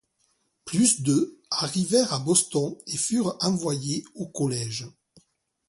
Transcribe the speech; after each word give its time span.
Plus 0.65 1.03
de 1.03 1.39
arrivèrent 1.51 2.11
à 2.11 2.17
Boston 2.17 2.75
et 2.87 2.97
furent 2.97 3.37
envoyés 3.41 4.03
au 4.15 4.25
collège. 4.25 4.87